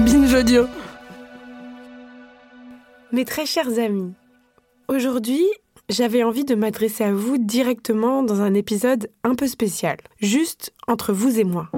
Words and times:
Binge. 0.00 0.68
Mes 3.12 3.24
très 3.24 3.46
chers 3.46 3.78
amis, 3.78 4.12
aujourd'hui, 4.88 5.42
j'avais 5.88 6.22
envie 6.22 6.44
de 6.44 6.54
m'adresser 6.54 7.04
à 7.04 7.14
vous 7.14 7.38
directement 7.38 8.22
dans 8.22 8.42
un 8.42 8.52
épisode 8.52 9.10
un 9.24 9.34
peu 9.34 9.46
spécial, 9.46 9.96
juste 10.20 10.74
entre 10.86 11.14
vous 11.14 11.40
et 11.40 11.44
moi. 11.44 11.70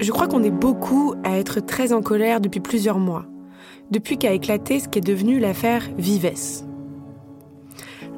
Je 0.00 0.12
crois 0.12 0.28
qu'on 0.28 0.42
est 0.42 0.50
beaucoup 0.50 1.14
à 1.24 1.38
être 1.38 1.60
très 1.60 1.94
en 1.94 2.02
colère 2.02 2.42
depuis 2.42 2.60
plusieurs 2.60 2.98
mois, 2.98 3.24
depuis 3.90 4.18
qu'a 4.18 4.34
éclaté 4.34 4.78
ce 4.78 4.88
qui 4.88 4.98
est 4.98 5.02
devenu 5.02 5.40
l'affaire 5.40 5.88
Vives. 5.96 6.64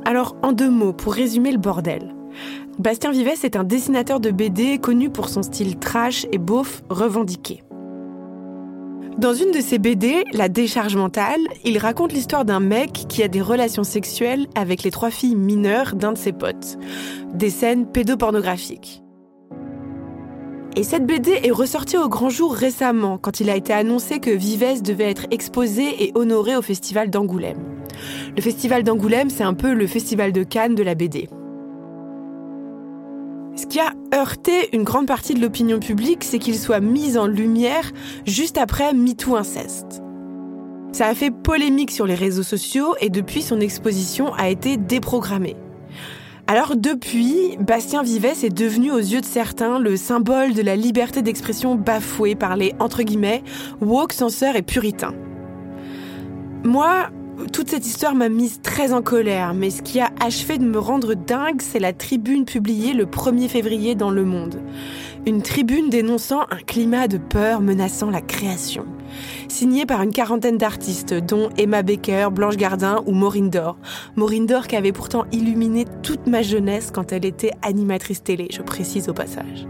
Alors, 0.05 0.37
en 0.43 0.51
deux 0.51 0.71
mots, 0.71 0.93
pour 0.93 1.15
résumer 1.15 1.53
le 1.53 1.59
bordel. 1.59 2.16
Bastien 2.79 3.11
Vives 3.11 3.43
est 3.43 3.57
un 3.57 3.65
dessinateur 3.65 4.21
de 4.21 4.31
BD 4.31 4.79
connu 4.79 5.09
pour 5.09 5.31
son 5.31 5.43
style 5.43 5.79
trash 5.79 6.27
et 6.31 6.37
beauf 6.37 6.83
revendiqué. 6.91 7.63
Dans 9.17 9.33
une 9.33 9.51
de 9.51 9.61
ses 9.61 9.79
BD, 9.79 10.25
La 10.35 10.51
décharge 10.51 10.95
mentale, 10.95 11.41
il 11.65 11.79
raconte 11.79 12.13
l'histoire 12.13 12.45
d'un 12.45 12.61
mec 12.61 13.07
qui 13.09 13.23
a 13.23 13.29
des 13.29 13.41
relations 13.41 13.83
sexuelles 13.83 14.47
avec 14.55 14.83
les 14.83 14.91
trois 14.91 15.11
filles 15.11 15.37
mineures 15.37 15.95
d'un 15.95 16.13
de 16.13 16.19
ses 16.19 16.33
potes. 16.33 16.77
Des 17.33 17.49
scènes 17.49 17.87
pédopornographiques. 17.87 19.03
Et 20.77 20.83
cette 20.83 21.07
BD 21.07 21.31
est 21.45 21.51
ressortie 21.51 21.97
au 21.97 22.11
grand 22.11 22.29
jour 22.29 22.55
récemment, 22.55 23.17
quand 23.17 23.41
il 23.41 23.49
a 23.49 23.57
été 23.57 23.73
annoncé 23.73 24.19
que 24.19 24.31
Vives 24.31 24.83
devait 24.83 25.11
être 25.11 25.27
exposé 25.31 26.05
et 26.05 26.13
honoré 26.15 26.55
au 26.55 26.63
Festival 26.63 27.09
d'Angoulême. 27.09 27.65
Le 28.37 28.43
Festival 28.43 28.83
d'Angoulême, 28.83 29.31
c'est 29.31 29.45
un 29.45 29.55
peu 29.55 29.73
le 29.73 29.87
Festival 29.87 30.33
de 30.33 30.43
Cannes 30.43 30.75
de 30.75 30.83
la 30.83 30.95
BD. 30.95 31.31
Ce 33.57 33.65
qui 33.65 33.81
a 33.81 33.95
heurté 34.15 34.69
une 34.75 34.85
grande 34.85 35.07
partie 35.07 35.33
de 35.33 35.41
l'opinion 35.41 35.81
publique, 35.81 36.25
c'est 36.25 36.39
qu'il 36.39 36.59
soit 36.59 36.81
mis 36.81 37.17
en 37.17 37.27
lumière 37.27 37.91
juste 38.27 38.59
après 38.59 38.93
MeToo 38.93 39.35
Inceste. 39.35 40.03
Ça 40.93 41.07
a 41.07 41.15
fait 41.15 41.31
polémique 41.31 41.91
sur 41.91 42.07
les 42.07 42.15
réseaux 42.15 42.43
sociaux 42.43 42.95
et 43.01 43.09
depuis 43.09 43.41
son 43.41 43.61
exposition 43.61 44.35
a 44.35 44.51
été 44.51 44.77
déprogrammée. 44.77 45.57
Alors 46.47 46.77
depuis, 46.77 47.57
Bastien 47.59 48.03
Vives 48.03 48.45
est 48.45 48.55
devenu 48.55 48.93
aux 48.93 48.99
yeux 48.99 49.23
de 49.23 49.27
certains 49.27 49.79
le 49.79 49.97
symbole 49.97 50.53
de 50.53 50.63
la 50.63 50.77
liberté 50.77 51.23
d'expression 51.23 51.77
bafouée 51.77 52.35
par 52.35 52.57
les 52.57 52.75
entre 52.79 53.03
guillemets 53.03 53.43
woke, 53.81 54.13
censeurs 54.13 54.55
et 54.55 54.63
puritains. 54.63 55.15
Moi, 56.63 57.09
toute 57.45 57.71
cette 57.71 57.87
histoire 57.87 58.15
m'a 58.15 58.29
mise 58.29 58.61
très 58.63 58.93
en 58.93 59.03
colère, 59.03 59.53
mais 59.53 59.71
ce 59.71 59.83
qui 59.83 60.01
a 60.01 60.11
achevé 60.21 60.57
de 60.59 60.65
me 60.65 60.79
rendre 60.79 61.15
dingue, 61.15 61.61
c'est 61.61 61.79
la 61.79 61.93
tribune 61.93 62.45
publiée 62.45 62.95
le 62.95 63.05
1er 63.05 63.49
février 63.49 63.95
dans 63.95 64.11
Le 64.11 64.25
Monde. 64.25 64.63
Une 65.27 65.43
tribune 65.43 65.91
dénonçant 65.91 66.43
un 66.51 66.63
climat 66.67 67.09
de 67.09 67.19
peur 67.19 67.61
menaçant 67.61 68.11
la 68.11 68.21
création. 68.23 68.87
Signée 69.49 69.85
par 69.85 70.03
une 70.03 70.13
quarantaine 70.13 70.57
d'artistes, 70.57 71.15
dont 71.15 71.51
Emma 71.59 71.83
Baker, 71.83 72.29
Blanche 72.33 72.57
Gardin 72.57 73.03
ou 73.07 73.13
Maureen 73.13 73.51
Dor. 73.51 73.77
Maureen 74.17 74.47
Dor 74.47 74.67
qui 74.67 74.77
avait 74.77 74.93
pourtant 74.93 75.25
illuminé 75.33 75.85
toute 76.03 76.27
ma 76.27 76.43
jeunesse 76.43 76.91
quand 76.93 77.13
elle 77.13 77.25
était 77.25 77.53
animatrice 77.63 78.23
télé, 78.23 78.49
je 78.51 78.63
précise 78.63 79.09
au 79.09 79.15
passage. 79.15 79.67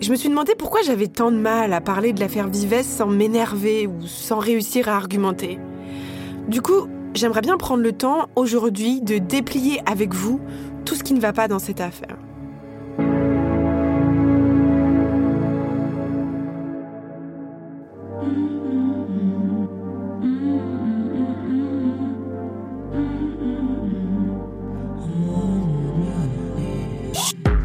Je 0.00 0.10
me 0.12 0.16
suis 0.16 0.28
demandé 0.28 0.54
pourquoi 0.56 0.80
j'avais 0.82 1.08
tant 1.08 1.32
de 1.32 1.36
mal 1.36 1.72
à 1.72 1.80
parler 1.80 2.12
de 2.12 2.20
l'affaire 2.20 2.48
Vives 2.48 2.82
sans 2.82 3.08
m'énerver 3.08 3.88
ou 3.88 4.06
sans 4.06 4.38
réussir 4.38 4.88
à 4.88 4.96
argumenter. 4.96 5.58
Du 6.48 6.62
coup, 6.62 6.88
j'aimerais 7.14 7.42
bien 7.42 7.58
prendre 7.58 7.82
le 7.82 7.92
temps 7.92 8.28
aujourd'hui 8.34 9.02
de 9.02 9.18
déplier 9.18 9.80
avec 9.84 10.14
vous 10.14 10.40
tout 10.86 10.94
ce 10.94 11.02
qui 11.02 11.12
ne 11.12 11.20
va 11.20 11.34
pas 11.34 11.46
dans 11.46 11.58
cette 11.58 11.80
affaire. 11.80 12.16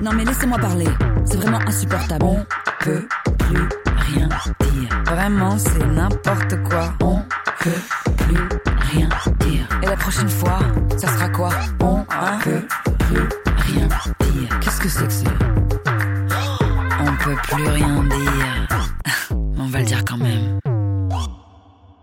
Non 0.02 0.12
mais 0.12 0.26
laissez-moi 0.26 0.58
parler, 0.58 0.88
c'est 1.24 1.38
vraiment 1.38 1.60
insupportable. 1.66 2.26
On 2.26 2.46
peut 2.84 3.08
plus 3.40 3.70
rien 3.96 4.28
dire. 4.28 5.04
Vraiment, 5.06 5.58
c'est 5.58 5.86
n'importe 5.86 6.62
quoi. 6.64 6.94
On 7.02 7.22
peut 7.62 8.03
la 9.94 10.00
prochaine 10.00 10.30
fois, 10.30 10.58
ça 10.98 11.08
sera 11.08 11.30
quoi 11.30 11.52
On 11.80 12.00
ne 12.00 12.44
peut 12.44 12.68
plus 12.98 13.30
rien 13.58 13.88
dire. 13.88 14.60
Qu'est-ce 14.60 14.82
que 14.82 14.90
c'est 14.90 15.06
que 15.06 15.14
ça 15.14 15.30
On 17.00 17.24
peut 17.24 17.36
plus 17.44 17.68
rien 17.68 18.04
dire. 18.04 18.88
On 19.60 19.68
va 19.68 19.80
le 19.82 19.86
dire 19.86 20.04
quand 20.04 20.18
même. 20.18 20.58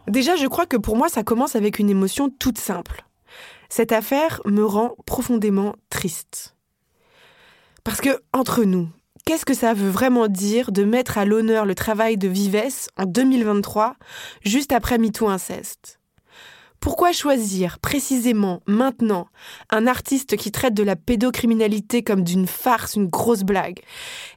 Déjà, 0.07 0.37
je 0.37 0.47
crois 0.47 0.67
que 0.67 0.77
pour 0.77 0.97
moi, 0.97 1.09
ça 1.09 1.25
commence 1.25 1.57
avec 1.57 1.81
une 1.81 1.91
émotion 1.91 2.31
toute 2.31 2.59
simple. 2.59 3.05
Cette 3.69 3.91
affaire 3.91 4.41
me 4.45 4.65
rend 4.65 4.95
profondément 5.05 5.75
triste. 5.89 6.55
Parce 7.83 8.01
que, 8.01 8.23
entre 8.33 8.63
nous, 8.63 8.89
qu'est-ce 9.27 9.45
que 9.45 9.55
ça 9.55 9.75
veut 9.75 9.91
vraiment 9.91 10.29
dire 10.29 10.71
de 10.71 10.85
mettre 10.85 11.19
à 11.19 11.25
l'honneur 11.25 11.67
le 11.67 11.75
travail 11.75 12.17
de 12.17 12.29
Vives 12.29 12.87
en 12.97 13.07
2023, 13.07 13.97
juste 14.45 14.71
après 14.71 14.99
MeToo 14.99 15.29
Inceste? 15.29 16.00
Pourquoi 16.81 17.13
choisir 17.13 17.79
précisément 17.79 18.63
maintenant 18.67 19.29
un 19.69 19.87
artiste 19.87 20.37
qui 20.37 20.51
traite 20.51 20.75
de 20.75 20.83
la 20.83 20.97
pédocriminalité 20.97 22.03
comme 22.03 22.25
d'une 22.25 22.47
farce, 22.47 22.97
une 22.97 23.09
grosse 23.09 23.43
blague, 23.43 23.81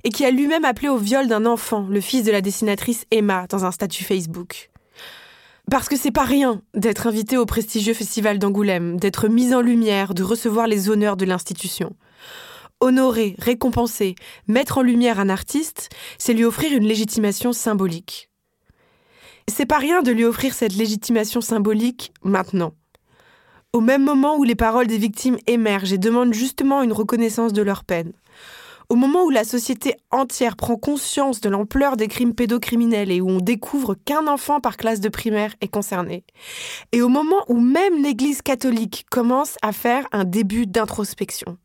et 0.04 0.09
qui 0.09 0.26
a 0.26 0.31
lui-même 0.31 0.66
appelé 0.66 0.90
au 0.90 0.98
viol 0.98 1.28
d'un 1.28 1.46
enfant, 1.46 1.88
le 1.90 2.02
fils 2.02 2.24
de 2.26 2.32
la 2.32 2.42
dessinatrice 2.42 3.06
Emma, 3.12 3.48
dans 3.48 3.64
un 3.64 3.72
statut 3.72 4.03
Facebook? 4.03 4.70
Parce 5.72 5.88
que 5.88 5.96
c'est 5.96 6.12
pas 6.12 6.26
rien 6.26 6.62
d'être 6.74 7.08
invité 7.08 7.38
au 7.38 7.46
prestigieux 7.46 7.94
festival 7.94 8.38
d'Angoulême, 8.38 9.00
d'être 9.00 9.30
mis 9.30 9.53
en 9.53 9.62
lumière, 9.62 10.14
de 10.14 10.24
recevoir 10.24 10.68
les 10.68 10.90
honneurs 10.90 11.16
de 11.16 11.26
l'institution. 11.26 11.96
Honorer, 12.82 13.36
récompenser, 13.40 14.16
mettre 14.48 14.80
en 14.80 14.82
lumière 14.82 15.22
un 15.22 15.30
artiste, 15.30 15.90
c'est 16.18 16.34
lui 16.34 16.44
offrir 16.44 16.74
une 16.74 16.86
légitimation 16.86 17.53
symbolique. 17.53 18.30
C'est 19.48 19.66
pas 19.66 19.78
rien 19.78 20.02
de 20.02 20.12
lui 20.12 20.26
offrir 20.26 20.54
cette 20.54 20.76
légitimation 20.76 21.42
symbolique 21.42 22.14
maintenant. 22.24 22.74
Au 23.74 23.81
même 23.81 24.04
moment 24.04 24.38
où 24.38 24.44
les 24.44 24.56
paroles 24.56 24.88
des 24.88 24.98
victimes 24.98 25.38
émergent 25.48 25.94
et 25.94 25.98
demandent 25.98 26.34
justement 26.34 26.84
une 26.84 26.94
reconnaissance 26.94 27.53
de 27.53 27.62
leur 27.62 27.84
peine. 27.84 28.14
Au 28.90 28.96
moment 28.96 29.24
où 29.24 29.30
la 29.30 29.44
société 29.44 29.96
entière 30.12 30.56
prend 30.56 30.76
conscience 30.76 31.42
de 31.42 31.50
l'ampleur 31.50 31.98
des 31.98 32.08
crimes 32.08 32.36
pédocriminels 32.36 33.12
et 33.12 33.22
où 33.22 33.30
on 33.30 33.40
découvre 33.40 33.96
qu'un 33.96 34.28
enfant 34.28 34.59
par 34.59 34.78
classe 34.78 35.00
de 35.00 35.09
primaire 35.09 35.56
est 35.62 35.68
concerné. 35.68 36.24
Et 36.92 37.02
au 37.02 37.09
moment 37.09 37.44
où 37.48 37.59
même 37.59 38.03
l'Église 38.03 38.42
catholique 38.42 39.06
commence 39.09 39.58
à 39.62 39.72
faire 39.72 40.06
un 40.12 40.26
début 40.26 40.68
d'introspection. 40.68 41.58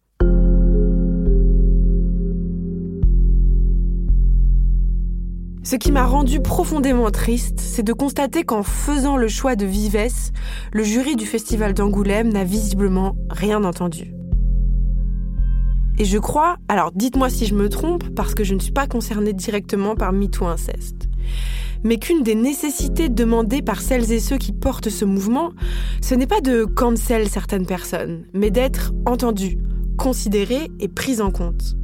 Ce 5.70 5.76
qui 5.76 5.92
m'a 5.92 6.06
rendu 6.06 6.40
profondément 6.40 7.10
triste, 7.10 7.60
c'est 7.60 7.82
de 7.82 7.92
constater 7.92 8.42
qu'en 8.42 8.62
faisant 8.62 9.18
le 9.18 9.28
choix 9.28 9.54
de 9.54 9.66
Vives, 9.66 10.32
le 10.72 10.82
jury 10.82 11.14
du 11.14 11.26
Festival 11.26 11.74
d'Angoulême 11.74 12.32
n'a 12.32 12.42
visiblement 12.42 13.16
rien 13.28 13.62
entendu. 13.62 14.14
Et 15.98 16.06
je 16.06 16.16
crois, 16.16 16.56
alors 16.68 16.90
dites-moi 16.94 17.28
si 17.28 17.44
je 17.44 17.54
me 17.54 17.68
trompe, 17.68 18.14
parce 18.14 18.34
que 18.34 18.44
je 18.44 18.54
ne 18.54 18.60
suis 18.60 18.72
pas 18.72 18.86
concernée 18.86 19.34
directement 19.34 19.94
par 19.94 20.14
MeToo 20.14 20.46
Inceste, 20.46 21.06
mais 21.84 21.98
qu'une 21.98 22.22
des 22.22 22.34
nécessités 22.34 23.10
demandées 23.10 23.60
par 23.60 23.82
celles 23.82 24.10
et 24.10 24.20
ceux 24.20 24.38
qui 24.38 24.52
portent 24.52 24.88
ce 24.88 25.04
mouvement, 25.04 25.52
ce 26.00 26.14
n'est 26.14 26.26
pas 26.26 26.40
de 26.40 26.64
cancel 26.64 27.28
certaines 27.28 27.66
personnes, 27.66 28.24
mais 28.32 28.50
d'être 28.50 28.94
entendues, 29.04 29.58
considérées 29.98 30.70
et 30.80 30.88
prises 30.88 31.20
en 31.20 31.30
compte. 31.30 31.76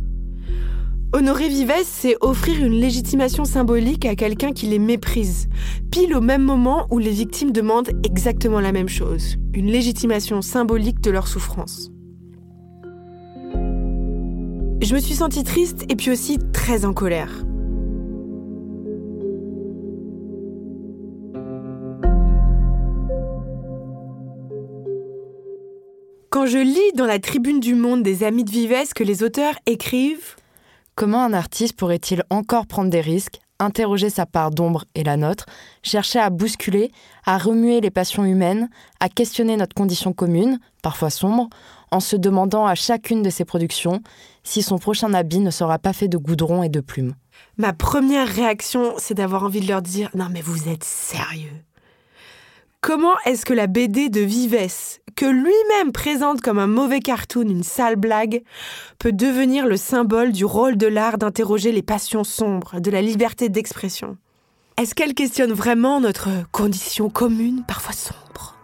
Honorer 1.15 1.47
Vives, 1.47 1.85
c'est 1.85 2.17
offrir 2.23 2.65
une 2.65 2.73
légitimation 2.73 3.45
symbolique 3.45 4.05
à 4.05 4.17
quelqu'un 4.17 4.51
qui 4.51 4.67
les 4.67 4.81
méprise, 4.81 5.49
pile 5.93 6.13
au 6.13 6.21
même 6.21 6.43
moment 6.43 6.89
où 6.91 6.99
les 6.99 7.13
victimes 7.13 7.53
demandent 7.53 7.93
exactement 8.05 8.59
la 8.59 8.73
même 8.73 8.89
chose, 8.89 9.37
une 9.53 9.71
légitimation 9.71 10.43
symbolique 10.43 11.01
de 11.01 11.13
leur 11.13 11.29
souffrance. 11.29 11.93
Je 14.83 14.93
me 14.93 14.99
suis 14.99 15.15
sentie 15.15 15.45
triste 15.45 15.85
et 15.89 15.95
puis 15.95 16.11
aussi 16.11 16.41
très 16.53 16.85
en 16.85 16.93
colère. 16.93 17.31
Quand 26.29 26.47
je 26.47 26.59
lis 26.59 26.97
dans 26.97 27.07
la 27.07 27.21
tribune 27.21 27.61
du 27.61 27.77
monde 27.77 28.03
des 28.03 28.25
amis 28.25 28.43
de 28.43 28.51
Vives 28.51 28.93
que 28.97 29.05
les 29.05 29.23
auteurs 29.23 29.55
écrivent 29.67 30.35
Comment 30.97 31.25
un 31.25 31.33
artiste 31.33 31.77
pourrait-il 31.77 32.23
encore 32.31 32.67
prendre 32.67 32.89
des 32.89 33.01
risques, 33.01 33.41
interroger 33.59 34.11
sa 34.11 34.27
part 34.27 34.53
d'ombre 34.53 34.85
et 34.95 35.03
la 35.03 35.17
nôtre, 35.17 35.47
chercher 35.83 36.21
à 36.21 36.31
bousculer, 36.31 36.93
à 37.25 37.37
remuer 37.37 37.81
les 37.81 37.91
passions 37.91 38.25
humaines, 38.25 38.69
à 39.01 39.09
questionner 39.09 39.57
notre 39.57 39.75
condition 39.75 40.13
commune, 40.13 40.61
parfois 40.83 41.11
sombre, 41.11 41.49
en 41.91 41.99
se 41.99 42.15
demandant 42.15 42.65
à 42.65 42.77
chacune 42.77 43.23
de 43.23 43.31
ses 43.31 43.45
productions 43.45 44.03
si 44.45 44.63
son 44.63 44.79
prochain 44.79 45.13
habit 45.15 45.41
ne 45.41 45.51
sera 45.51 45.81
pas 45.81 45.93
fait 45.93 46.09
de 46.09 46.17
goudron 46.17 46.63
et 46.63 46.69
de 46.69 46.81
plumes? 46.81 47.15
Ma 47.57 47.73
première 47.73 48.29
réaction, 48.29 48.95
c'est 48.99 49.15
d'avoir 49.15 49.43
envie 49.43 49.61
de 49.61 49.69
leur 49.69 49.83
dire 49.83 50.11
Non, 50.15 50.29
mais 50.31 50.43
vous 50.43 50.69
êtes 50.69 50.85
sérieux 50.85 51.65
Comment 52.87 53.15
est-ce 53.25 53.47
que 53.47 53.55
la 53.55 53.67
BD 53.67 54.11
de 54.11 54.21
Vives, 54.21 54.99
que 55.17 55.25
lui-même 55.25 55.91
présente 55.91 56.43
comme 56.43 56.59
un 56.59 56.67
mauvais 56.67 57.01
cartoon, 57.01 57.49
une 57.49 57.63
sale 57.63 57.97
blague, 57.97 58.43
peut 58.99 59.11
devenir 59.11 59.67
le 59.67 59.79
symbole 59.79 60.33
du 60.33 60.45
rôle 60.45 60.77
de 60.77 60.87
l'art 60.87 61.17
d'interroger 61.17 61.73
les 61.73 61.81
passions 61.81 62.25
sombres, 62.25 62.81
de 62.81 62.91
la 62.91 63.01
liberté 63.01 63.49
d'expression? 63.49 64.19
Est-ce 64.77 64.95
qu'elle 64.95 65.15
questionne 65.15 65.55
vraiment 65.55 65.99
notre 65.99 66.29
condition 66.53 67.09
commune, 67.09 67.65
parfois 67.67 67.95
sombre? 67.95 68.55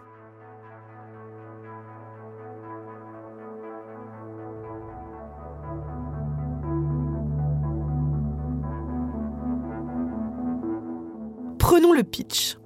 Prenons 11.57 11.93
le 11.93 12.03
pitch. 12.03 12.60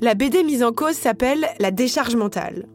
La 0.00 0.14
BD 0.14 0.42
mise 0.42 0.62
en 0.62 0.72
cause 0.72 0.94
s'appelle 0.94 1.46
La 1.58 1.70
décharge 1.70 2.16
mentale. 2.16 2.66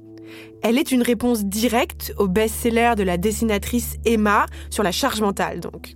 Elle 0.62 0.78
est 0.78 0.92
une 0.92 1.02
réponse 1.02 1.44
directe 1.46 2.14
au 2.18 2.28
best-seller 2.28 2.94
de 2.96 3.04
la 3.04 3.18
dessinatrice 3.18 3.98
Emma 4.06 4.46
sur 4.70 4.84
la 4.84 4.92
charge 4.92 5.22
mentale, 5.22 5.60
donc. 5.60 5.96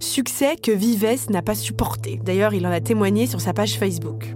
Succès 0.00 0.56
que 0.56 0.72
Vives 0.72 1.30
n'a 1.30 1.42
pas 1.42 1.54
supporté. 1.54 2.20
D'ailleurs, 2.24 2.54
il 2.54 2.66
en 2.66 2.70
a 2.70 2.80
témoigné 2.80 3.26
sur 3.26 3.40
sa 3.40 3.52
page 3.52 3.78
Facebook. 3.78 4.34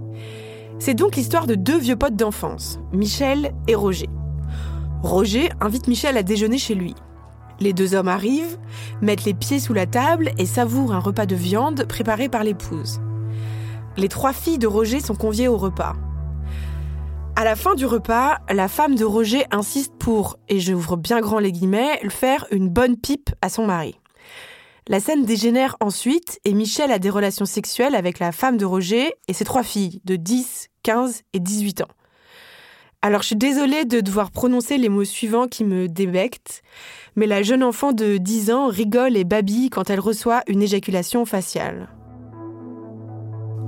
C'est 0.79 0.93
donc 0.93 1.15
l'histoire 1.15 1.47
de 1.47 1.55
deux 1.55 1.77
vieux 1.77 1.95
potes 1.95 2.15
d'enfance, 2.15 2.79
Michel 2.91 3.53
et 3.67 3.75
Roger. 3.75 4.09
Roger 5.01 5.49
invite 5.59 5.87
Michel 5.87 6.17
à 6.17 6.23
déjeuner 6.23 6.57
chez 6.57 6.75
lui. 6.75 6.93
Les 7.59 7.73
deux 7.73 7.95
hommes 7.95 8.07
arrivent, 8.07 8.57
mettent 9.01 9.25
les 9.25 9.33
pieds 9.33 9.59
sous 9.59 9.73
la 9.73 9.85
table 9.85 10.31
et 10.37 10.45
savourent 10.45 10.93
un 10.93 10.99
repas 10.99 11.25
de 11.25 11.35
viande 11.35 11.85
préparé 11.87 12.29
par 12.29 12.43
l'épouse. 12.43 12.99
Les 13.95 14.07
trois 14.07 14.33
filles 14.33 14.57
de 14.57 14.65
Roger 14.65 14.99
sont 14.99 15.13
conviées 15.13 15.47
au 15.47 15.57
repas. 15.57 15.95
À 17.35 17.43
la 17.43 17.55
fin 17.55 17.75
du 17.75 17.85
repas, 17.85 18.39
la 18.49 18.67
femme 18.67 18.95
de 18.95 19.05
Roger 19.05 19.45
insiste 19.51 19.93
pour, 19.99 20.37
et 20.49 20.59
je 20.59 20.73
ouvre 20.73 20.97
bien 20.97 21.21
grand 21.21 21.39
les 21.39 21.51
guillemets, 21.51 21.99
faire 22.09 22.47
une 22.51 22.69
bonne 22.69 22.97
pipe 22.97 23.29
à 23.41 23.49
son 23.49 23.65
mari. 23.67 23.99
La 24.87 24.99
scène 24.99 25.25
dégénère 25.25 25.77
ensuite 25.79 26.39
et 26.43 26.53
Michel 26.53 26.91
a 26.91 26.99
des 26.99 27.11
relations 27.11 27.45
sexuelles 27.45 27.95
avec 27.95 28.19
la 28.19 28.31
femme 28.31 28.57
de 28.57 28.65
Roger 28.65 29.13
et 29.27 29.33
ses 29.33 29.45
trois 29.45 29.63
filles 29.63 30.01
de 30.05 30.15
10, 30.15 30.69
15 30.81 31.21
et 31.33 31.39
18 31.39 31.81
ans. 31.81 31.87
Alors 33.01 33.21
je 33.21 33.27
suis 33.27 33.35
désolée 33.35 33.85
de 33.85 34.01
devoir 34.01 34.31
prononcer 34.31 34.77
les 34.77 34.89
mots 34.89 35.03
suivants 35.03 35.47
qui 35.47 35.63
me 35.63 35.87
débectent, 35.87 36.63
mais 37.15 37.27
la 37.27 37.43
jeune 37.43 37.63
enfant 37.63 37.91
de 37.91 38.17
10 38.17 38.51
ans 38.51 38.67
rigole 38.67 39.17
et 39.17 39.23
babille 39.23 39.69
quand 39.69 39.89
elle 39.89 39.99
reçoit 39.99 40.41
une 40.47 40.63
éjaculation 40.63 41.25
faciale. 41.25 41.89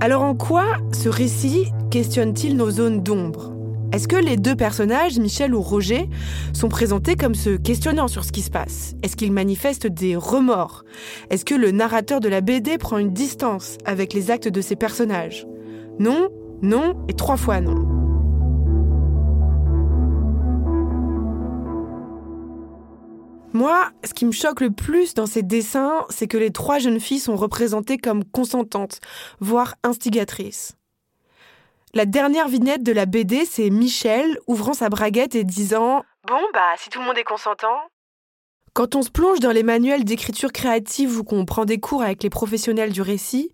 Alors 0.00 0.22
en 0.22 0.34
quoi 0.34 0.76
ce 0.92 1.08
récit 1.08 1.72
questionne-t-il 1.90 2.54
nos 2.56 2.70
zones 2.70 3.02
d'ombre? 3.02 3.52
Est-ce 3.92 4.08
que 4.08 4.16
les 4.16 4.36
deux 4.36 4.54
personnages, 4.54 5.18
Michel 5.18 5.54
ou 5.54 5.62
Roger, 5.62 6.10
sont 6.52 6.68
présentés 6.68 7.16
comme 7.16 7.34
se 7.34 7.56
questionnant 7.56 8.06
sur 8.06 8.24
ce 8.24 8.30
qui 8.30 8.42
se 8.42 8.50
passe? 8.50 8.94
Est-ce 9.02 9.16
qu'ils 9.16 9.32
manifestent 9.32 9.86
des 9.86 10.14
remords? 10.14 10.84
Est-ce 11.30 11.46
que 11.46 11.54
le 11.54 11.70
narrateur 11.70 12.20
de 12.20 12.28
la 12.28 12.42
BD 12.42 12.76
prend 12.76 12.98
une 12.98 13.14
distance 13.14 13.78
avec 13.86 14.12
les 14.12 14.30
actes 14.30 14.48
de 14.48 14.60
ses 14.60 14.76
personnages? 14.76 15.46
Non, 15.98 16.28
non 16.60 16.94
et 17.08 17.14
trois 17.14 17.38
fois 17.38 17.62
non. 17.62 17.95
Moi, 23.56 23.88
ce 24.04 24.12
qui 24.12 24.26
me 24.26 24.32
choque 24.32 24.60
le 24.60 24.70
plus 24.70 25.14
dans 25.14 25.24
ces 25.24 25.42
dessins, 25.42 26.04
c'est 26.10 26.26
que 26.26 26.36
les 26.36 26.50
trois 26.50 26.78
jeunes 26.78 27.00
filles 27.00 27.20
sont 27.20 27.36
représentées 27.36 27.96
comme 27.96 28.22
consentantes, 28.22 29.00
voire 29.40 29.76
instigatrices. 29.82 30.76
La 31.94 32.04
dernière 32.04 32.48
vignette 32.48 32.82
de 32.82 32.92
la 32.92 33.06
BD, 33.06 33.46
c'est 33.46 33.70
Michel 33.70 34.38
ouvrant 34.46 34.74
sa 34.74 34.90
braguette 34.90 35.34
et 35.34 35.42
disant 35.42 36.04
Bon, 36.28 36.38
bah, 36.52 36.74
si 36.76 36.90
tout 36.90 36.98
le 36.98 37.06
monde 37.06 37.16
est 37.16 37.24
consentant. 37.24 37.78
Quand 38.74 38.94
on 38.94 39.00
se 39.00 39.10
plonge 39.10 39.40
dans 39.40 39.52
les 39.52 39.62
manuels 39.62 40.04
d'écriture 40.04 40.52
créative 40.52 41.18
ou 41.18 41.24
qu'on 41.24 41.46
prend 41.46 41.64
des 41.64 41.80
cours 41.80 42.02
avec 42.02 42.22
les 42.22 42.28
professionnels 42.28 42.92
du 42.92 43.00
récit, 43.00 43.52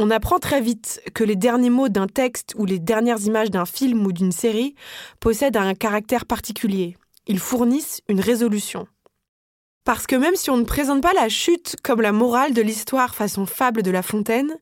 on 0.00 0.10
apprend 0.10 0.40
très 0.40 0.60
vite 0.60 1.00
que 1.14 1.22
les 1.22 1.36
derniers 1.36 1.70
mots 1.70 1.88
d'un 1.88 2.08
texte 2.08 2.56
ou 2.58 2.64
les 2.64 2.80
dernières 2.80 3.20
images 3.20 3.52
d'un 3.52 3.66
film 3.66 4.04
ou 4.04 4.10
d'une 4.10 4.32
série 4.32 4.74
possèdent 5.20 5.58
un 5.58 5.74
caractère 5.74 6.26
particulier. 6.26 6.96
Ils 7.28 7.38
fournissent 7.38 8.00
une 8.08 8.20
résolution. 8.20 8.88
Parce 9.88 10.06
que 10.06 10.16
même 10.16 10.36
si 10.36 10.50
on 10.50 10.58
ne 10.58 10.64
présente 10.64 11.02
pas 11.02 11.14
la 11.14 11.30
chute 11.30 11.76
comme 11.82 12.02
la 12.02 12.12
morale 12.12 12.52
de 12.52 12.60
l'histoire 12.60 13.14
façon 13.14 13.46
fable 13.46 13.82
de 13.82 13.90
La 13.90 14.02
Fontaine, 14.02 14.54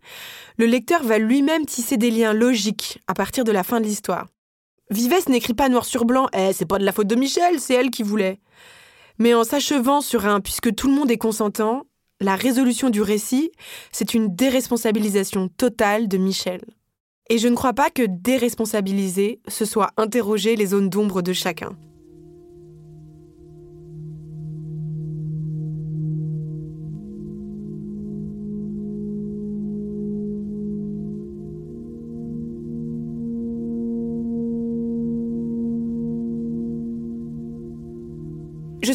le 0.57 0.67
lecteur 0.67 1.03
va 1.03 1.19
lui-même 1.19 1.67
tisser 1.67 1.97
des 1.97 2.13
liens 2.13 2.33
logiques 2.33 3.01
à 3.09 3.15
partir 3.15 3.43
de 3.43 3.51
la 3.51 3.65
fin 3.65 3.81
de 3.81 3.87
l'histoire. 3.87 4.29
Vives 4.89 5.29
n'écrit 5.29 5.53
pas 5.53 5.69
noir 5.69 5.85
sur 5.85 6.05
blanc, 6.05 6.29
eh, 6.33 6.53
c'est 6.53 6.65
pas 6.65 6.79
de 6.79 6.85
la 6.85 6.93
faute 6.93 7.09
de 7.09 7.17
Michel, 7.17 7.59
c'est 7.59 7.75
elle 7.75 7.91
qui 7.91 8.05
voulait. 8.05 8.39
Mais 9.19 9.35
en 9.35 9.43
s'achevant 9.43 10.01
sur 10.01 10.27
un 10.27 10.41
puisque 10.41 10.73
tout 10.77 10.87
le 10.87 10.95
monde 10.95 11.11
est 11.11 11.19
consentant, 11.19 11.87
la 12.21 12.37
résolution 12.37 12.89
du 12.89 13.03
récit, 13.03 13.51
c'est 13.91 14.15
une 14.15 14.33
déresponsabilisation 14.33 15.49
totale 15.49 16.07
de 16.07 16.19
Michel. 16.19 16.61
Et 17.31 17.39
je 17.39 17.49
ne 17.49 17.57
crois 17.57 17.73
pas 17.73 17.91
que 17.91 18.07
déresponsabiliser, 18.09 19.41
ce 19.49 19.65
soit 19.65 19.91
interroger 19.97 20.55
les 20.55 20.67
zones 20.67 20.89
d'ombre 20.89 21.21
de 21.21 21.33
chacun. 21.33 21.71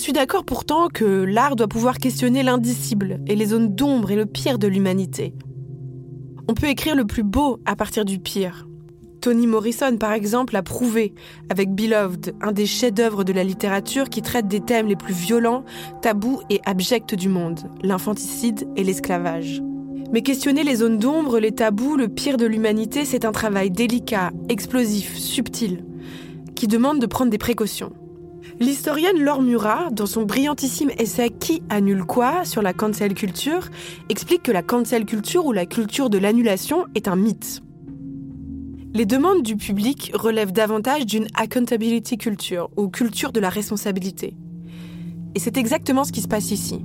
Suis 0.02 0.14
d'accord 0.14 0.46
pourtant 0.46 0.88
que 0.88 1.06
l'art 1.06 1.56
doit 1.56 1.68
pouvoir 1.68 2.00
questionner 2.00 2.42
l'indicible 2.42 3.20
et 3.28 3.36
les 3.36 3.46
zones 3.46 3.76
d'ombre 3.76 4.10
et 4.10 4.16
le 4.16 4.26
pire 4.26 4.58
de 4.58 4.68
l'humanité. 4.68 5.36
On 6.48 6.56
peut 6.56 6.70
écrire 6.70 6.96
le 6.96 7.06
plus 7.06 7.22
beau 7.22 7.60
à 7.68 7.76
partir 7.76 8.04
du 8.04 8.18
pire. 8.18 8.68
Toni 9.22 9.46
Morrison, 9.46 9.98
par 9.98 10.14
exemple, 10.14 10.56
a 10.56 10.64
prouvé 10.64 11.14
avec 11.50 11.70
Beloved, 11.70 12.34
un 12.42 12.52
des 12.52 12.66
chefs-d'œuvre 12.66 13.24
de 13.24 13.32
la 13.32 13.44
littérature 13.44 14.10
qui 14.10 14.24
traite 14.24 14.48
des 14.48 14.62
thèmes 14.62 14.88
les 14.88 14.96
plus 14.96 15.14
violents, 15.14 15.64
tabous 16.02 16.42
et 16.50 16.62
abjects 16.66 17.14
du 17.14 17.30
monde, 17.30 17.60
l'infanticide 17.84 18.68
et 18.76 18.84
l'esclavage. 18.84 19.62
Mais 20.12 20.24
questionner 20.24 20.64
les 20.64 20.78
zones 20.78 20.98
d'ombre, 20.98 21.38
les 21.38 21.52
tabous, 21.52 21.96
le 21.96 22.08
pire 22.08 22.38
de 22.38 22.48
l'humanité, 22.48 23.06
c'est 23.06 23.24
un 23.24 23.32
travail 23.32 23.70
délicat, 23.70 24.32
explosif, 24.50 25.16
subtil, 25.16 25.86
qui 26.56 26.66
demande 26.66 26.98
de 26.98 27.06
prendre 27.06 27.30
des 27.30 27.38
précautions. 27.38 27.94
L'historienne 28.60 29.20
Laure 29.20 29.42
Murat, 29.42 29.90
dans 29.92 30.06
son 30.06 30.24
brillantissime 30.24 30.92
essai 30.98 31.30
Qui 31.30 31.64
annule 31.70 32.04
quoi 32.04 32.46
sur 32.46 32.62
la 32.62 32.74
cancel 32.74 33.14
culture, 33.14 33.70
explique 34.10 34.44
que 34.44 34.52
la 34.52 34.62
cancel 34.62 35.06
culture 35.06 35.46
ou 35.46 35.52
la 35.52 35.66
culture 35.66 36.10
de 36.10 36.18
l'annulation 36.18 36.86
est 36.96 37.08
un 37.08 37.16
mythe. 37.16 37.62
Les 38.94 39.06
demandes 39.06 39.44
du 39.44 39.56
public 39.56 40.12
relèvent 40.14 40.52
davantage 40.52 41.06
d'une 41.06 41.28
accountability 41.36 42.18
culture 42.18 42.70
ou 42.76 42.90
culture 42.90 43.32
de 43.32 43.40
la 43.40 43.50
responsabilité. 43.50 44.36
Et 45.34 45.40
c'est 45.40 45.58
exactement 45.58 46.04
ce 46.04 46.12
qui 46.12 46.22
se 46.22 46.28
passe 46.28 46.52
ici. 46.52 46.82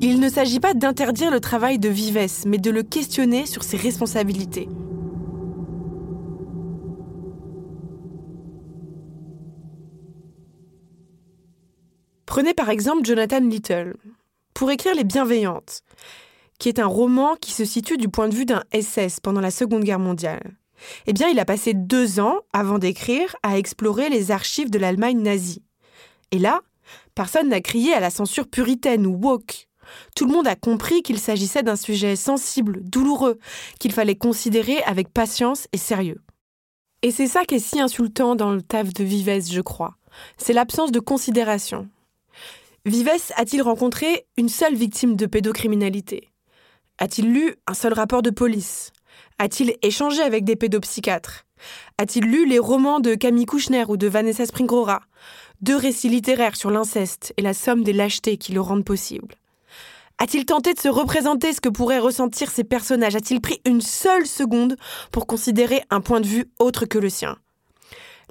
Il 0.00 0.18
ne 0.18 0.28
s'agit 0.28 0.60
pas 0.60 0.74
d'interdire 0.74 1.30
le 1.30 1.40
travail 1.40 1.78
de 1.78 1.88
Vives, 1.88 2.44
mais 2.46 2.58
de 2.58 2.70
le 2.70 2.82
questionner 2.82 3.46
sur 3.46 3.62
ses 3.62 3.76
responsabilités. 3.76 4.68
Prenez 12.32 12.54
par 12.54 12.70
exemple 12.70 13.04
Jonathan 13.04 13.40
Little. 13.40 13.94
Pour 14.54 14.70
écrire 14.70 14.94
Les 14.94 15.04
Bienveillantes, 15.04 15.82
qui 16.58 16.70
est 16.70 16.78
un 16.78 16.86
roman 16.86 17.36
qui 17.36 17.52
se 17.52 17.66
situe 17.66 17.98
du 17.98 18.08
point 18.08 18.26
de 18.26 18.34
vue 18.34 18.46
d'un 18.46 18.62
SS 18.72 19.20
pendant 19.20 19.42
la 19.42 19.50
Seconde 19.50 19.84
Guerre 19.84 19.98
mondiale. 19.98 20.56
Eh 21.06 21.12
bien, 21.12 21.28
il 21.28 21.38
a 21.38 21.44
passé 21.44 21.74
deux 21.74 22.20
ans, 22.20 22.38
avant 22.54 22.78
d'écrire, 22.78 23.36
à 23.42 23.58
explorer 23.58 24.08
les 24.08 24.30
archives 24.30 24.70
de 24.70 24.78
l'Allemagne 24.78 25.20
nazie. 25.20 25.62
Et 26.30 26.38
là, 26.38 26.62
Personne 27.14 27.50
n'a 27.50 27.60
crié 27.60 27.92
à 27.92 28.00
la 28.00 28.08
censure 28.08 28.48
puritaine 28.48 29.06
ou 29.06 29.12
woke. 29.12 29.68
Tout 30.16 30.24
le 30.24 30.32
monde 30.32 30.46
a 30.46 30.56
compris 30.56 31.02
qu'il 31.02 31.18
s'agissait 31.18 31.62
d'un 31.62 31.76
sujet 31.76 32.16
sensible, 32.16 32.80
douloureux, 32.82 33.38
qu'il 33.78 33.92
fallait 33.92 34.16
considérer 34.16 34.82
avec 34.84 35.12
patience 35.12 35.68
et 35.74 35.78
sérieux. 35.78 36.22
Et 37.02 37.10
c'est 37.10 37.28
ça 37.28 37.44
qui 37.44 37.56
est 37.56 37.58
si 37.58 37.78
insultant 37.78 38.36
dans 38.36 38.52
le 38.52 38.62
taf 38.62 38.90
de 38.94 39.04
Vives, 39.04 39.52
je 39.52 39.60
crois. 39.60 39.98
C'est 40.38 40.54
l'absence 40.54 40.92
de 40.92 41.00
considération. 41.00 41.90
Vives 42.84 43.32
a-t-il 43.36 43.62
rencontré 43.62 44.26
une 44.36 44.48
seule 44.48 44.74
victime 44.74 45.14
de 45.14 45.26
pédocriminalité? 45.26 46.32
A-t-il 46.98 47.32
lu 47.32 47.54
un 47.68 47.74
seul 47.74 47.92
rapport 47.92 48.22
de 48.22 48.30
police? 48.30 48.90
A-t-il 49.38 49.76
échangé 49.82 50.20
avec 50.20 50.42
des 50.42 50.56
pédopsychiatres? 50.56 51.44
A-t-il 51.98 52.24
lu 52.24 52.44
les 52.44 52.58
romans 52.58 52.98
de 52.98 53.14
Camille 53.14 53.46
Kouchner 53.46 53.84
ou 53.86 53.96
de 53.96 54.08
Vanessa 54.08 54.46
Springrora? 54.46 55.02
Deux 55.60 55.76
récits 55.76 56.08
littéraires 56.08 56.56
sur 56.56 56.72
l'inceste 56.72 57.32
et 57.36 57.42
la 57.42 57.54
somme 57.54 57.84
des 57.84 57.92
lâchetés 57.92 58.36
qui 58.36 58.50
le 58.50 58.60
rendent 58.60 58.84
possible. 58.84 59.36
A-t-il 60.18 60.44
tenté 60.44 60.74
de 60.74 60.80
se 60.80 60.88
représenter 60.88 61.52
ce 61.52 61.60
que 61.60 61.68
pourraient 61.68 62.00
ressentir 62.00 62.50
ces 62.50 62.64
personnages? 62.64 63.14
A-t-il 63.14 63.40
pris 63.40 63.60
une 63.64 63.80
seule 63.80 64.26
seconde 64.26 64.76
pour 65.12 65.28
considérer 65.28 65.82
un 65.90 66.00
point 66.00 66.20
de 66.20 66.26
vue 66.26 66.50
autre 66.58 66.86
que 66.86 66.98
le 66.98 67.10
sien? 67.10 67.38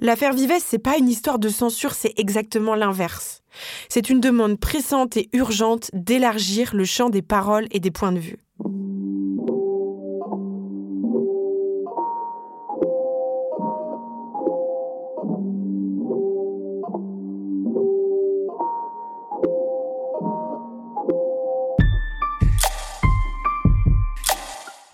L'affaire 0.04 0.32
Vives, 0.32 0.58
c'est 0.58 0.80
pas 0.80 0.98
une 0.98 1.08
histoire 1.08 1.38
de 1.38 1.48
censure, 1.48 1.94
c'est 1.94 2.12
exactement 2.16 2.74
l'inverse. 2.74 3.40
C'est 3.88 4.10
une 4.10 4.18
demande 4.18 4.58
pressante 4.58 5.16
et 5.16 5.28
urgente 5.32 5.90
d'élargir 5.92 6.74
le 6.74 6.84
champ 6.84 7.08
des 7.08 7.22
paroles 7.22 7.68
et 7.70 7.78
des 7.78 7.92
points 7.92 8.10
de 8.10 8.18
vue. 8.18 8.38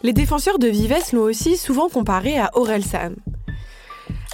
Les 0.03 0.13
défenseurs 0.13 0.59
de 0.59 0.69
Vives 0.69 0.95
l'ont 1.15 1.23
aussi 1.23 1.57
souvent 1.57 1.89
comparé 1.89 2.39
à 2.39 2.51
Orelsan. 2.53 3.15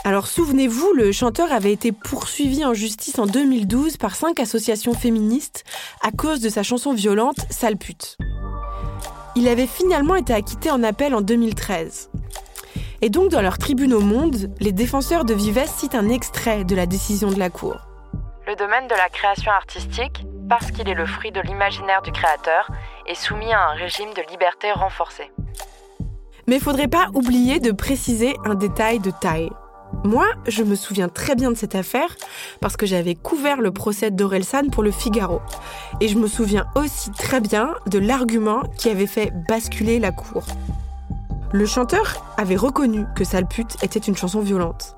Alors 0.06 0.26
souvenez-vous, 0.26 0.92
le 0.92 1.12
chanteur 1.12 1.50
avait 1.50 1.72
été 1.72 1.90
poursuivi 1.90 2.62
en 2.62 2.74
justice 2.74 3.18
en 3.18 3.24
2012 3.24 3.96
par 3.96 4.14
cinq 4.14 4.38
associations 4.38 4.92
féministes 4.92 5.64
à 6.02 6.10
cause 6.10 6.42
de 6.42 6.50
sa 6.50 6.62
chanson 6.62 6.92
violente 6.92 7.38
Sale 7.48 7.78
pute. 7.78 8.18
Il 9.34 9.48
avait 9.48 9.66
finalement 9.66 10.14
été 10.14 10.34
acquitté 10.34 10.70
en 10.70 10.82
appel 10.82 11.14
en 11.14 11.22
2013. 11.22 12.10
Et 13.00 13.08
donc 13.08 13.30
dans 13.30 13.40
leur 13.40 13.56
tribune 13.56 13.94
au 13.94 14.00
Monde, 14.00 14.54
les 14.60 14.72
défenseurs 14.72 15.24
de 15.24 15.32
Vives 15.32 15.66
citent 15.66 15.94
un 15.94 16.10
extrait 16.10 16.64
de 16.64 16.76
la 16.76 16.84
décision 16.84 17.30
de 17.30 17.38
la 17.38 17.48
Cour. 17.48 17.76
Le 18.46 18.56
domaine 18.56 18.86
de 18.88 18.94
la 18.94 19.08
création 19.08 19.52
artistique, 19.52 20.26
parce 20.50 20.70
qu'il 20.70 20.86
est 20.86 20.94
le 20.94 21.06
fruit 21.06 21.32
de 21.32 21.40
l'imaginaire 21.40 22.02
du 22.02 22.12
créateur, 22.12 22.70
est 23.06 23.14
soumis 23.14 23.54
à 23.54 23.70
un 23.70 23.72
régime 23.72 24.12
de 24.14 24.30
liberté 24.30 24.70
renforcé. 24.70 25.30
Mais 26.46 26.56
il 26.56 26.62
faudrait 26.62 26.88
pas 26.88 27.08
oublier 27.14 27.58
de 27.58 27.72
préciser 27.72 28.36
un 28.44 28.54
détail 28.54 28.98
de 28.98 29.10
taille. 29.10 29.48
Moi, 30.04 30.26
je 30.46 30.62
me 30.62 30.74
souviens 30.74 31.08
très 31.08 31.34
bien 31.34 31.50
de 31.50 31.56
cette 31.56 31.74
affaire 31.74 32.14
parce 32.60 32.76
que 32.76 32.84
j'avais 32.84 33.14
couvert 33.14 33.62
le 33.62 33.70
procès 33.70 34.10
d'Orelsan 34.10 34.68
pour 34.70 34.82
le 34.82 34.90
Figaro. 34.90 35.40
Et 36.02 36.08
je 36.08 36.18
me 36.18 36.26
souviens 36.26 36.66
aussi 36.74 37.10
très 37.10 37.40
bien 37.40 37.74
de 37.86 37.98
l'argument 37.98 38.62
qui 38.76 38.90
avait 38.90 39.06
fait 39.06 39.32
basculer 39.48 39.98
la 39.98 40.12
cour. 40.12 40.44
Le 41.52 41.64
chanteur 41.64 42.22
avait 42.36 42.56
reconnu 42.56 43.06
que 43.16 43.24
Sale 43.24 43.48
pute 43.48 43.82
était 43.82 43.98
une 43.98 44.16
chanson 44.16 44.40
violente. 44.40 44.94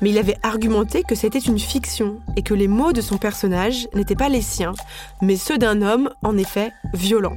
Mais 0.00 0.08
il 0.08 0.16
avait 0.16 0.38
argumenté 0.42 1.02
que 1.02 1.14
c'était 1.14 1.38
une 1.38 1.58
fiction 1.58 2.18
et 2.34 2.42
que 2.42 2.54
les 2.54 2.68
mots 2.68 2.94
de 2.94 3.02
son 3.02 3.18
personnage 3.18 3.88
n'étaient 3.94 4.14
pas 4.14 4.30
les 4.30 4.40
siens, 4.40 4.72
mais 5.20 5.36
ceux 5.36 5.58
d'un 5.58 5.82
homme, 5.82 6.08
en 6.22 6.38
effet, 6.38 6.72
violent. 6.94 7.36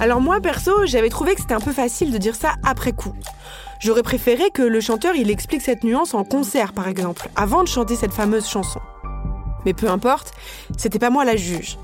Alors 0.00 0.20
moi, 0.20 0.40
perso, 0.40 0.86
j'avais 0.86 1.08
trouvé 1.08 1.36
que 1.36 1.40
c'était 1.40 1.54
un 1.54 1.60
peu 1.60 1.72
facile 1.72 2.10
de 2.10 2.18
dire 2.18 2.34
ça 2.34 2.54
après 2.64 2.92
coup. 2.92 3.14
J'aurais 3.80 4.02
préféré 4.02 4.50
que 4.50 4.62
le 4.62 4.80
chanteur 4.80 5.14
il 5.16 5.30
explique 5.30 5.62
cette 5.62 5.84
nuance 5.84 6.14
en 6.14 6.24
concert, 6.24 6.72
par 6.72 6.88
exemple, 6.88 7.28
avant 7.36 7.62
de 7.62 7.68
chanter 7.68 7.94
cette 7.94 8.12
fameuse 8.12 8.46
chanson. 8.46 8.80
Mais 9.64 9.74
peu 9.74 9.90
importe, 9.90 10.32
c'était 10.78 10.98
pas 10.98 11.10
moi 11.10 11.24
la 11.24 11.36
juge. 11.36 11.78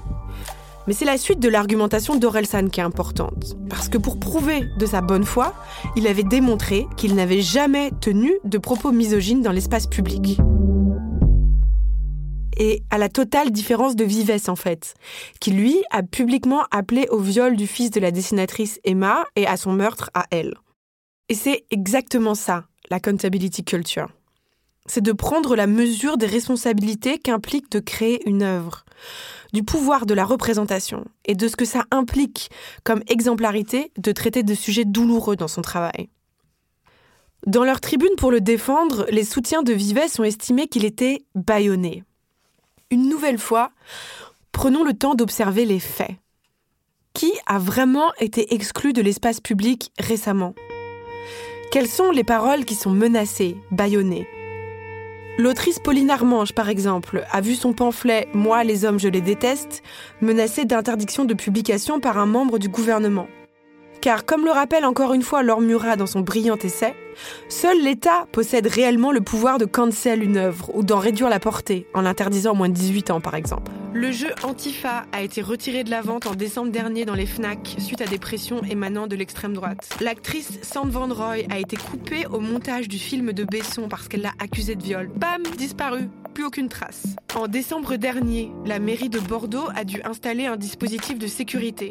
Mais 0.87 0.95
c'est 0.95 1.05
la 1.05 1.19
suite 1.19 1.39
de 1.39 1.49
l'argumentation 1.49 2.17
d'Orelsan 2.17 2.69
qui 2.69 2.81
est 2.81 2.85
importante. 2.85 3.57
Parce 3.69 3.89
que 3.89 3.99
pour 3.99 4.19
prouver 4.19 4.65
de 4.79 4.87
sa 4.87 5.01
bonne 5.01 5.25
foi, 5.25 5.55
il 5.97 6.07
avait 6.07 6.25
démontré 6.25 6.87
qu'il 6.97 7.15
n'avait 7.15 7.43
jamais 7.43 7.91
tenu 8.01 8.33
de 8.45 8.59
propos 8.59 8.91
misogynes 8.91 9.43
dans 9.43 9.53
l'espace 9.53 9.87
public. 9.87 10.41
Et 12.59 12.83
à 12.91 12.99
la 12.99 13.09
totale 13.09 13.51
différence 13.51 13.97
de 13.97 14.05
Vives 14.05 14.49
en 14.49 14.57
fait, 14.57 14.95
qui 15.41 15.53
lui 15.53 15.83
a 15.91 16.03
publiquement 16.03 16.65
appelé 16.71 17.07
au 17.11 17.19
viol 17.19 17.57
du 17.57 17.67
fils 17.67 17.91
de 17.91 18.01
la 18.01 18.11
dessinatrice 18.11 18.81
Emma 18.85 19.25
et 19.37 19.47
à 19.47 19.57
son 19.57 19.73
meurtre 19.73 20.11
à 20.15 20.25
elle. 20.31 20.55
Et 21.29 21.35
c'est 21.35 21.65
exactement 21.71 22.35
ça, 22.35 22.67
la 22.91 22.97
accountability 22.97 23.65
culture. 23.65 24.09
C'est 24.87 25.01
de 25.01 25.13
prendre 25.13 25.55
la 25.55 25.67
mesure 25.67 26.17
des 26.17 26.27
responsabilités 26.27 27.19
qu'implique 27.19 27.71
de 27.71 27.79
créer 27.79 28.29
une 28.29 28.43
œuvre, 28.43 28.85
du 29.53 29.63
pouvoir 29.63 30.07
de 30.07 30.15
la 30.15 30.25
représentation 30.25 31.05
et 31.25 31.35
de 31.35 31.47
ce 31.47 31.57
que 31.57 31.65
ça 31.65 31.85
implique 31.91 32.51
comme 32.85 33.03
exemplarité 33.09 33.93
de 33.97 34.13
traiter 34.13 34.43
de 34.43 34.55
sujets 34.55 34.85
douloureux 34.85 35.37
dans 35.37 35.49
son 35.49 35.63
travail. 35.63 36.09
Dans 37.47 37.65
leur 37.65 37.81
tribune 37.81 38.17
pour 38.17 38.31
le 38.31 38.41
défendre, 38.41 39.07
les 39.11 39.25
soutiens 39.25 39.63
de 39.63 39.73
Vives 39.73 40.21
ont 40.21 40.25
estimé 40.25 40.69
qu'il 40.69 40.85
était 40.85 41.25
bâillonné. 41.35 42.05
Une 42.91 43.09
nouvelle 43.09 43.39
fois, 43.39 43.73
prenons 44.53 44.85
le 44.85 44.95
temps 44.95 45.15
d'observer 45.15 45.65
les 45.65 45.81
faits. 45.81 46.17
Qui 47.15 47.33
a 47.47 47.59
vraiment 47.59 48.13
été 48.21 48.55
exclu 48.55 48.93
de 48.93 49.03
l'espace 49.03 49.41
public 49.41 49.93
récemment? 49.99 50.55
Quelles 51.73 51.89
sont 51.89 52.11
les 52.11 52.23
paroles 52.23 52.67
qui 52.67 52.75
sont 52.75 52.91
menacées, 52.91 53.57
bâillonnées? 53.71 54.29
L'autrice 55.39 55.79
Pauline 55.79 56.11
Armange, 56.11 56.53
par 56.53 56.69
exemple, 56.69 57.25
a 57.33 57.41
vu 57.41 57.55
son 57.55 57.73
pamphlet 57.73 58.29
Moi, 58.35 58.63
les 58.63 58.85
hommes, 58.85 59.01
je 59.01 59.09
les 59.09 59.23
déteste, 59.23 59.83
menacé 60.21 60.67
d'interdiction 60.67 61.25
de 61.25 61.33
publication 61.33 61.99
par 61.99 62.19
un 62.19 62.27
membre 62.27 62.59
du 62.59 62.69
gouvernement. 62.69 63.27
Car, 64.03 64.27
comme 64.27 64.45
le 64.45 64.51
rappelle 64.51 64.85
encore 64.85 65.15
une 65.15 65.23
fois 65.23 65.43
Laure 65.43 65.63
Murat 65.63 65.97
dans 65.97 66.07
son 66.07 66.21
brillant 66.21 66.59
essai, 66.59 66.95
seul 67.49 67.83
l'État 67.83 68.27
possède 68.33 68.67
réellement 68.67 69.11
le 69.11 69.23
pouvoir 69.23 69.57
de 69.57 69.65
cancel 69.65 70.23
une 70.23 70.37
œuvre 70.37 70.71
ou 70.75 70.83
d'en 70.83 70.99
réduire 70.99 71.31
la 71.31 71.41
portée, 71.41 71.87
en 71.95 72.03
l'interdisant 72.03 72.51
à 72.51 72.55
moins 72.55 72.69
de 72.69 72.75
18 72.75 73.13
ans 73.13 73.21
par 73.23 73.35
exemple. 73.35 73.73
Le 73.95 74.11
jeu 74.11 74.29
Antifa 74.43 75.05
a 75.13 75.23
été 75.23 75.43
retiré 75.43 75.85
de 75.85 75.91
la 75.91 76.01
vente 76.01 76.27
en 76.27 76.35
décembre 76.35 76.73
dernier 76.73 77.05
dans 77.05 77.15
les 77.15 77.27
FNAC 77.27 77.77
suite 77.79 78.01
à 78.01 78.07
des 78.07 78.19
pressions 78.19 78.63
émanant 78.65 79.07
de 79.07 79.15
l'extrême 79.17 79.53
droite. 79.53 79.89
L'actrice 80.01 80.59
Sand 80.63 80.91
Van 80.91 81.13
Roy 81.13 81.45
a 81.51 81.59
été 81.59 81.77
coupée 81.77 82.27
au 82.27 82.41
montage 82.41 82.89
du 82.89 82.99
film 82.99 83.33
de 83.33 83.45
Besson 83.45 83.89
parce 83.89 84.09
qu'elle 84.09 84.23
l'a 84.23 84.33
accusée 84.39 84.77
de 84.77 84.83
viol. 84.83 85.11
Bam, 85.15 85.43
disparu 85.59 86.09
plus 86.33 86.45
aucune 86.45 86.71
trace. 86.71 87.05
En 87.35 87.47
décembre 87.47 87.97
dernier, 87.97 88.51
la 88.65 88.79
mairie 88.79 89.11
de 89.11 89.21
Bordeaux 89.21 89.69
a 89.75 89.85
dû 89.85 90.01
installer 90.03 90.47
un 90.47 90.57
dispositif 90.57 91.19
de 91.19 91.27
sécurité 91.27 91.91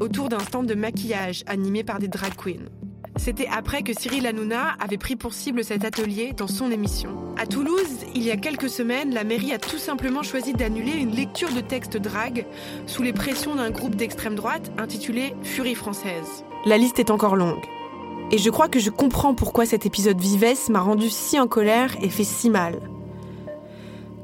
autour 0.00 0.28
d'un 0.28 0.40
stand 0.40 0.66
de 0.66 0.74
maquillage 0.74 1.44
animé 1.46 1.84
par 1.84 1.98
des 1.98 2.08
drag 2.08 2.34
queens. 2.34 2.68
C'était 3.18 3.48
après 3.52 3.82
que 3.82 3.92
Cyril 3.92 4.26
Hanouna 4.26 4.76
avait 4.80 4.96
pris 4.96 5.16
pour 5.16 5.34
cible 5.34 5.64
cet 5.64 5.84
atelier 5.84 6.32
dans 6.36 6.46
son 6.46 6.70
émission. 6.70 7.10
À 7.36 7.46
Toulouse, 7.46 8.06
il 8.14 8.22
y 8.22 8.30
a 8.30 8.36
quelques 8.36 8.70
semaines, 8.70 9.12
la 9.12 9.24
mairie 9.24 9.52
a 9.52 9.58
tout 9.58 9.78
simplement 9.78 10.22
choisi 10.22 10.52
d'annuler 10.52 10.92
une 10.92 11.10
lecture 11.10 11.52
de 11.52 11.60
texte 11.60 11.96
drag 11.96 12.46
sous 12.86 13.02
les 13.02 13.12
pressions 13.12 13.56
d'un 13.56 13.70
groupe 13.70 13.96
d'extrême 13.96 14.36
droite 14.36 14.70
intitulé 14.78 15.34
Furie 15.42 15.74
française. 15.74 16.44
La 16.64 16.78
liste 16.78 17.00
est 17.00 17.10
encore 17.10 17.34
longue. 17.34 17.64
Et 18.30 18.38
je 18.38 18.50
crois 18.50 18.68
que 18.68 18.78
je 18.78 18.90
comprends 18.90 19.34
pourquoi 19.34 19.66
cet 19.66 19.84
épisode 19.84 20.20
Vivesse 20.20 20.68
m'a 20.68 20.80
rendu 20.80 21.10
si 21.10 21.40
en 21.40 21.48
colère 21.48 21.96
et 22.00 22.10
fait 22.10 22.24
si 22.24 22.50
mal. 22.50 22.78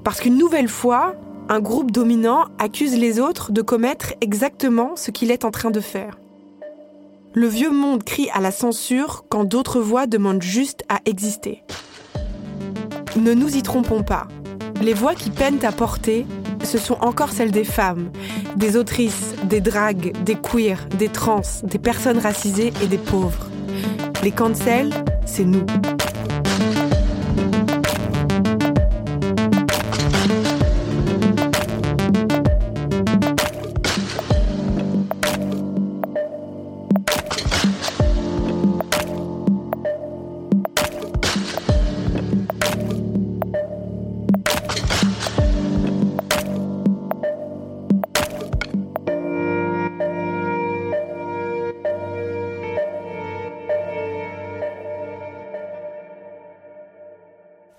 Parce 0.04 0.20
qu'une 0.20 0.38
nouvelle 0.38 0.68
fois, 0.68 1.16
un 1.48 1.60
groupe 1.60 1.90
dominant 1.90 2.44
accuse 2.58 2.96
les 2.96 3.18
autres 3.18 3.50
de 3.50 3.60
commettre 3.60 4.14
exactement 4.20 4.94
ce 4.94 5.10
qu'il 5.10 5.32
est 5.32 5.44
en 5.44 5.50
train 5.50 5.70
de 5.70 5.80
faire. 5.80 6.16
Le 7.36 7.48
vieux 7.48 7.72
monde 7.72 8.04
crie 8.04 8.30
à 8.32 8.40
la 8.40 8.52
censure 8.52 9.24
quand 9.28 9.42
d'autres 9.42 9.80
voix 9.80 10.06
demandent 10.06 10.40
juste 10.40 10.84
à 10.88 11.00
exister. 11.04 11.64
Ne 13.16 13.34
nous 13.34 13.56
y 13.56 13.62
trompons 13.62 14.04
pas. 14.04 14.28
Les 14.80 14.94
voix 14.94 15.16
qui 15.16 15.30
peinent 15.30 15.64
à 15.64 15.72
porter, 15.72 16.26
ce 16.62 16.78
sont 16.78 16.96
encore 17.00 17.32
celles 17.32 17.50
des 17.50 17.64
femmes, 17.64 18.12
des 18.54 18.76
autrices, 18.76 19.34
des 19.48 19.60
dragues, 19.60 20.12
des 20.22 20.36
queers, 20.36 20.86
des 20.96 21.08
trans, 21.08 21.42
des 21.64 21.80
personnes 21.80 22.18
racisées 22.18 22.72
et 22.80 22.86
des 22.86 22.98
pauvres. 22.98 23.48
Les 24.22 24.30
cancels, 24.30 24.92
c'est 25.26 25.44
nous. 25.44 25.66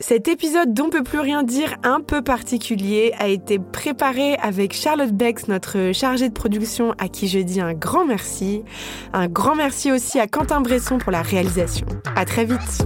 Cet 0.07 0.27
épisode 0.27 0.71
d'On 0.71 0.91
peut 0.91 1.01
plus 1.01 1.17
rien 1.17 1.41
dire 1.41 1.77
un 1.81 2.00
peu 2.00 2.21
particulier 2.21 3.12
a 3.17 3.27
été 3.27 3.57
préparé 3.57 4.35
avec 4.35 4.71
Charlotte 4.71 5.12
Bex, 5.12 5.47
notre 5.47 5.93
chargée 5.93 6.29
de 6.29 6.33
production, 6.35 6.93
à 7.00 7.07
qui 7.07 7.27
je 7.27 7.39
dis 7.39 7.59
un 7.59 7.74
grand 7.74 8.05
merci. 8.05 8.62
Un 9.13 9.25
grand 9.25 9.55
merci 9.55 9.91
aussi 9.91 10.19
à 10.19 10.27
Quentin 10.27 10.62
Bresson 10.62 11.00
pour 11.00 11.12
la 11.12 11.24
réalisation. 11.24 11.88
À 12.15 12.24
très 12.24 12.45
vite. 12.45 12.85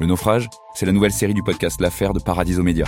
Le 0.00 0.06
naufrage, 0.06 0.48
c'est 0.74 0.86
la 0.86 0.92
nouvelle 0.92 1.12
série 1.12 1.34
du 1.34 1.42
podcast 1.42 1.80
L'affaire 1.80 2.14
de 2.14 2.20
Paradiso 2.20 2.62
Média. 2.62 2.86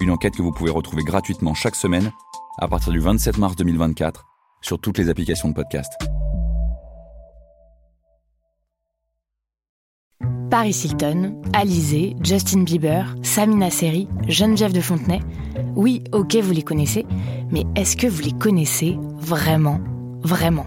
Une 0.00 0.10
enquête 0.10 0.34
que 0.34 0.42
vous 0.42 0.52
pouvez 0.52 0.70
retrouver 0.70 1.02
gratuitement 1.04 1.54
chaque 1.54 1.74
semaine 1.74 2.10
à 2.58 2.66
partir 2.66 2.92
du 2.92 2.98
27 2.98 3.36
mars 3.38 3.54
2024 3.56 4.24
sur 4.62 4.80
toutes 4.80 4.98
les 4.98 5.10
applications 5.10 5.50
de 5.50 5.54
podcast. 5.54 5.92
Paris 10.50 10.80
Hilton, 10.82 11.42
Alizé, 11.52 12.16
Justin 12.22 12.62
Bieber, 12.62 13.14
Samina 13.22 13.70
Seri, 13.70 14.08
Geneviève 14.26 14.72
de 14.72 14.80
Fontenay. 14.80 15.20
Oui, 15.76 16.02
ok, 16.12 16.36
vous 16.36 16.52
les 16.52 16.62
connaissez, 16.62 17.04
mais 17.52 17.64
est-ce 17.76 17.98
que 17.98 18.06
vous 18.06 18.22
les 18.22 18.32
connaissez 18.32 18.96
vraiment? 19.18 19.80
Vraiment 20.22 20.66